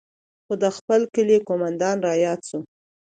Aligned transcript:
خو 0.45 0.53
د 0.63 0.65
خپل 0.77 1.01
کلي 1.15 1.37
قومندان 1.47 1.97
راياد 2.07 2.39
سو. 2.49 2.59